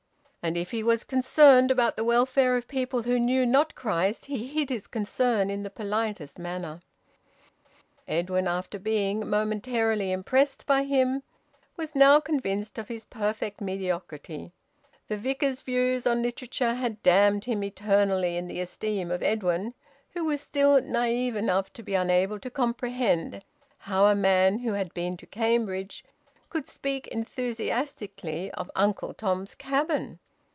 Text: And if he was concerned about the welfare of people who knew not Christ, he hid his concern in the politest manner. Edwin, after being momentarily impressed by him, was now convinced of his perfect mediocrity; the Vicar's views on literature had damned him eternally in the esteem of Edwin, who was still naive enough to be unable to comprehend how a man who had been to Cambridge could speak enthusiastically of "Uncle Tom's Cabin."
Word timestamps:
And 0.43 0.57
if 0.57 0.71
he 0.71 0.81
was 0.81 1.03
concerned 1.03 1.69
about 1.69 1.95
the 1.95 2.03
welfare 2.03 2.57
of 2.57 2.67
people 2.67 3.03
who 3.03 3.19
knew 3.19 3.45
not 3.45 3.75
Christ, 3.75 4.25
he 4.25 4.47
hid 4.47 4.71
his 4.71 4.87
concern 4.87 5.51
in 5.51 5.61
the 5.61 5.69
politest 5.69 6.39
manner. 6.39 6.81
Edwin, 8.07 8.47
after 8.47 8.79
being 8.79 9.29
momentarily 9.29 10.11
impressed 10.11 10.65
by 10.65 10.81
him, 10.81 11.21
was 11.77 11.93
now 11.93 12.19
convinced 12.19 12.79
of 12.79 12.87
his 12.87 13.05
perfect 13.05 13.61
mediocrity; 13.61 14.51
the 15.09 15.15
Vicar's 15.15 15.61
views 15.61 16.07
on 16.07 16.23
literature 16.23 16.73
had 16.73 17.03
damned 17.03 17.45
him 17.45 17.63
eternally 17.63 18.35
in 18.35 18.47
the 18.47 18.61
esteem 18.61 19.11
of 19.11 19.21
Edwin, 19.21 19.75
who 20.15 20.23
was 20.25 20.41
still 20.41 20.81
naive 20.81 21.35
enough 21.35 21.71
to 21.73 21.83
be 21.83 21.93
unable 21.93 22.39
to 22.39 22.49
comprehend 22.49 23.45
how 23.77 24.07
a 24.07 24.15
man 24.15 24.57
who 24.57 24.73
had 24.73 24.91
been 24.95 25.17
to 25.17 25.27
Cambridge 25.27 26.03
could 26.49 26.67
speak 26.67 27.05
enthusiastically 27.09 28.49
of 28.53 28.71
"Uncle 28.75 29.13
Tom's 29.13 29.53
Cabin." 29.53 30.17